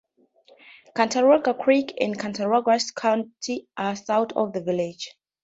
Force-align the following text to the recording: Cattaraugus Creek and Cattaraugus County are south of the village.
Cattaraugus 0.95 1.55
Creek 1.61 1.93
and 2.01 2.17
Cattaraugus 2.17 2.89
County 2.95 3.67
are 3.77 3.95
south 3.95 4.31
of 4.31 4.51
the 4.51 4.61
village. 4.63 5.11